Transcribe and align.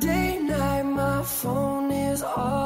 day, 0.00 0.38
night, 0.38 0.82
my 0.82 1.22
phone 1.22 1.90
is 1.90 2.22
off. 2.22 2.65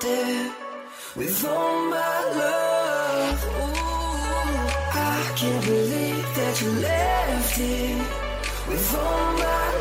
there 0.00 0.52
with 1.16 1.44
all 1.44 1.90
my 1.90 2.18
love. 2.40 3.44
Ooh, 3.44 4.68
I 4.92 5.32
can't 5.36 5.64
believe 5.64 6.34
that 6.36 6.62
you 6.62 6.70
left 6.80 7.58
me. 7.58 8.24
with 8.68 8.94
all 8.94 9.32
my 9.38 9.73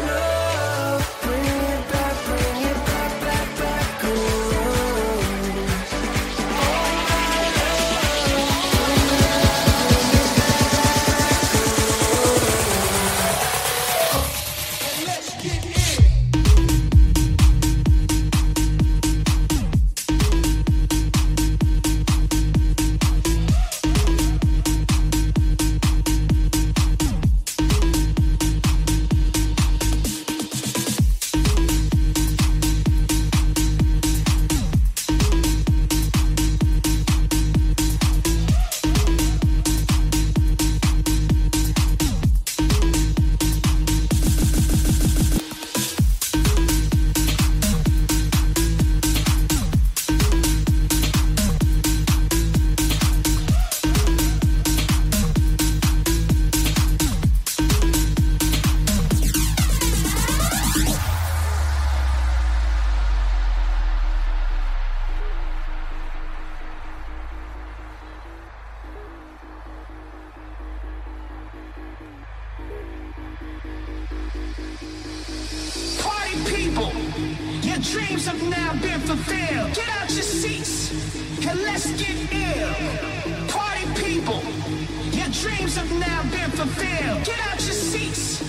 dreams 85.73 85.89
have 85.89 85.99
now 85.99 86.21
been 86.31 86.51
fulfilled. 86.51 87.25
Get 87.25 87.39
out 87.39 87.59
your 87.63 87.73
seats 87.73 88.41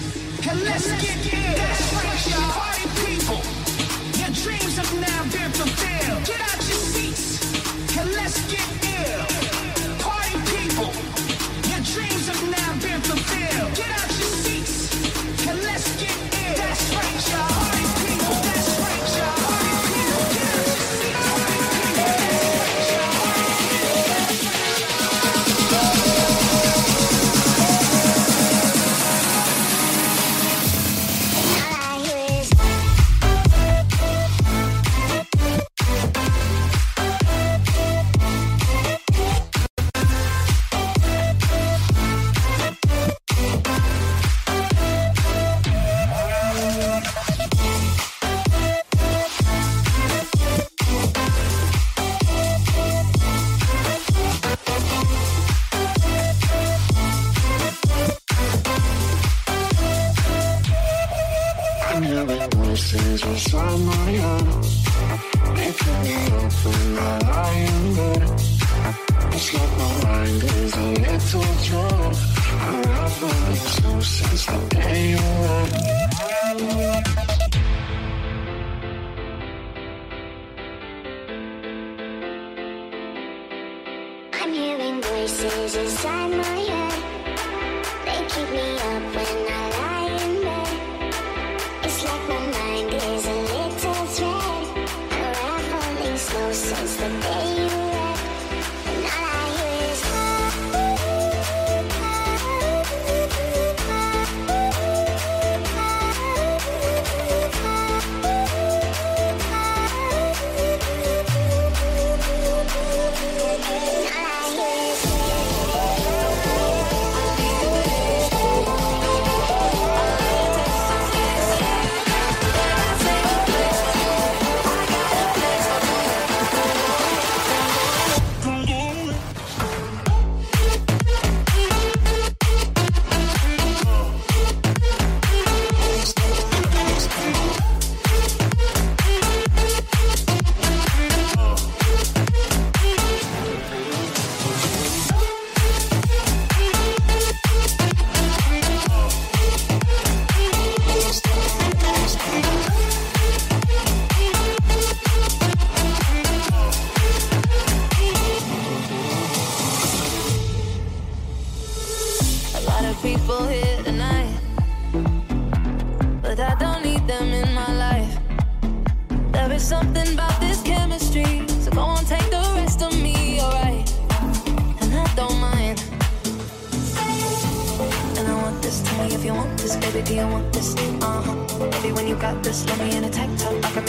and 0.48 0.62
let's, 0.62 0.90
get, 0.92 1.22
get 1.24 1.34
in. 1.34 1.54
That's 1.54 1.92
right. 1.94 2.93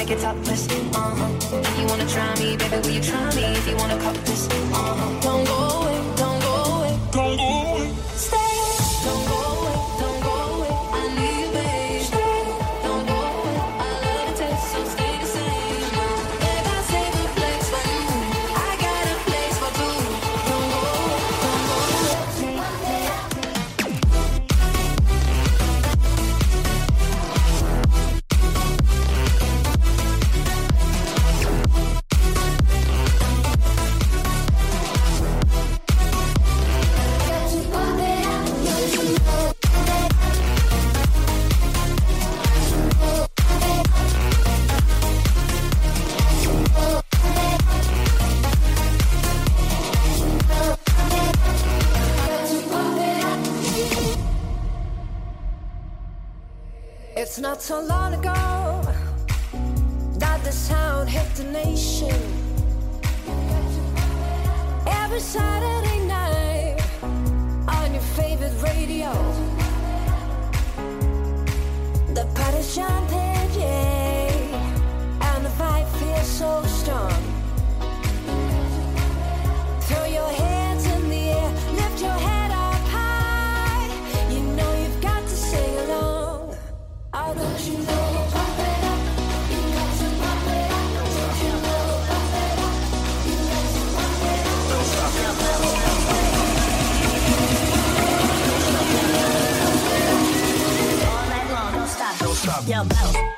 Make 0.08 0.18
it 0.18 0.22
topless. 0.22 0.68
Uh 0.68 1.16
huh. 1.18 1.58
If 1.58 1.80
you 1.80 1.88
wanna 1.88 2.08
try 2.08 2.34
me, 2.40 2.58
baby, 2.58 2.78
will 2.78 2.90
you 2.90 3.02
try 3.02 3.36
me? 3.36 3.44
If 3.44 3.68
you 3.68 3.76
wanna 3.78 3.98
cop 3.98 4.16
this, 4.26 4.48
uh 4.48 4.74
huh. 4.74 5.22
Don't 5.22 5.46
go 5.46 5.58
away, 5.80 5.98
don't 6.16 6.42
go 6.42 6.54
away, 6.74 7.00
don't 7.12 7.38
go 7.38 7.45
It's 57.36 57.42
not 57.42 57.62
so 57.62 57.82
long 57.82 58.14
ago 58.14 58.82
that 60.20 60.42
the 60.46 60.54
sound 60.54 61.10
hit 61.10 61.28
the 61.36 61.44
nation. 61.44 62.16
Every 64.88 65.20
Saturday 65.20 66.00
night 66.08 66.78
on 67.68 67.92
your 67.92 68.08
favorite 68.16 68.56
radio. 68.64 69.12
The 72.14 72.26
party's 72.36 72.74
jumping, 72.74 73.60
yeah, 73.60 74.32
and 75.20 75.46
the 75.46 75.50
vibe 75.60 75.90
feels 76.00 76.28
so 76.40 76.64
strong. 76.64 77.35
Yo, 102.68 102.84
bounce. 102.84 103.35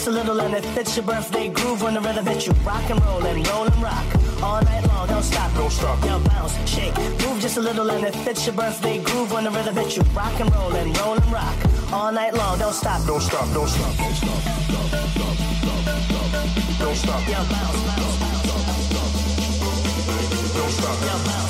Just 0.00 0.08
a 0.08 0.18
little 0.18 0.40
and 0.40 0.54
it 0.54 0.64
fits 0.74 0.96
your 0.96 1.04
birthday 1.04 1.48
groove 1.50 1.82
when 1.82 1.92
the 1.92 2.00
rhythm 2.00 2.24
hits 2.24 2.46
you. 2.46 2.54
Rock 2.64 2.88
and 2.88 3.04
roll 3.04 3.22
and 3.26 3.46
roll 3.48 3.64
and 3.64 3.82
rock. 3.82 4.06
All 4.42 4.62
night 4.62 4.86
long, 4.86 5.06
don't 5.08 5.22
stop. 5.22 5.52
Don't 5.54 5.70
stop. 5.70 6.02
Yo, 6.06 6.18
bounce, 6.20 6.56
shake, 6.66 6.96
move 6.96 7.38
just 7.38 7.58
a 7.58 7.60
little 7.60 7.90
and 7.90 8.04
it 8.04 8.14
fits 8.24 8.46
your 8.46 8.54
birthday 8.54 9.02
groove 9.02 9.30
when 9.30 9.44
the 9.44 9.50
rhythm 9.50 9.76
hits 9.76 9.98
you. 9.98 10.02
Rock 10.14 10.40
and 10.40 10.50
roll 10.54 10.74
and 10.74 10.96
roll 10.98 11.16
and 11.16 11.26
rock. 11.30 11.54
All 11.92 12.10
night 12.12 12.32
long, 12.32 12.58
don't 12.58 12.72
stop. 12.72 13.04
Don't 13.06 13.20
stop. 13.20 13.52
Don't 13.52 13.68
stop. 13.68 13.94
Don't 13.98 14.14
stop. 14.14 14.40
Don't 16.78 16.96
stop. 16.96 17.28
Yo, 17.28 17.34
bounce, 17.52 17.84
bounce, 17.84 18.18
bounce. 18.18 18.56
Don't 20.54 20.70
stop. 20.70 21.00
Yo, 21.02 21.16
bounce, 21.26 21.49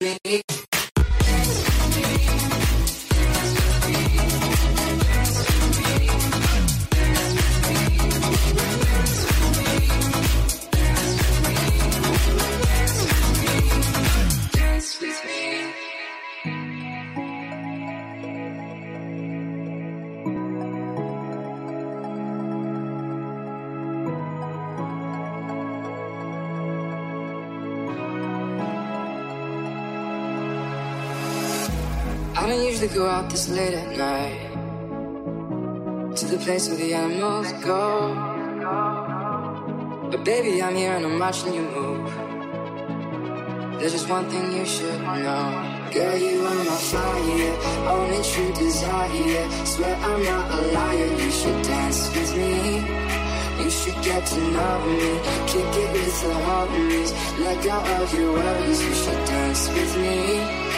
bounce. 0.00 0.59
Out 33.10 33.28
this 33.28 33.48
late 33.48 33.74
at 33.74 33.90
night 33.96 34.38
to 36.16 36.26
the 36.26 36.38
place 36.38 36.68
where 36.68 36.76
the 36.76 36.94
animals 36.94 37.52
go. 37.64 38.14
But 40.10 40.22
baby, 40.24 40.62
I'm 40.62 40.76
here 40.76 40.92
and 40.92 41.04
I'm 41.04 41.18
watching 41.18 41.52
you 41.54 41.62
move. 41.62 42.06
There's 43.78 43.92
just 43.92 44.08
one 44.08 44.26
thing 44.30 44.52
you 44.56 44.64
should 44.64 45.00
know. 45.00 45.44
Girl, 45.92 46.16
you 46.16 46.46
are 46.46 46.64
my 46.70 46.78
fire, 46.92 47.54
only 47.94 48.22
true 48.30 48.52
desire. 48.52 49.44
Swear 49.72 49.96
I'm 50.08 50.22
not 50.22 50.46
a 50.58 50.60
liar, 50.76 51.10
you 51.22 51.30
should 51.32 51.62
dance 51.64 52.00
with 52.14 52.32
me. 52.36 52.54
You 53.60 53.70
should 53.70 53.98
get 54.04 54.22
to 54.24 54.40
know 54.54 54.76
me, 54.86 55.10
kick 55.50 55.72
it 55.82 55.90
with 55.94 56.16
the 56.22 56.34
homies. 56.46 57.10
Let 57.44 57.56
go 57.64 57.76
of 57.96 58.14
your 58.14 58.32
worries, 58.34 58.80
you 58.86 58.94
should 59.02 59.22
dance 59.26 59.68
with 59.68 59.96
me. 59.98 60.69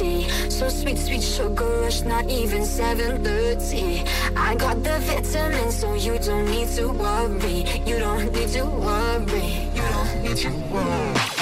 So 0.00 0.70
sweet, 0.70 0.96
sweet 0.96 1.22
sugar 1.22 1.82
rush, 1.82 2.00
not 2.04 2.24
even 2.30 2.62
7.30 2.62 4.08
I 4.34 4.54
got 4.54 4.82
the 4.82 4.98
vitamin, 5.00 5.70
so 5.70 5.92
you 5.92 6.18
don't 6.18 6.46
need 6.46 6.68
to 6.76 6.88
worry. 6.88 7.66
You 7.84 7.98
don't 7.98 8.32
need 8.32 8.48
to 8.48 8.64
worry. 8.64 9.68
You 9.74 9.82
don't 9.82 10.22
need 10.22 10.36
to 10.38 10.50
worry. 10.72 11.39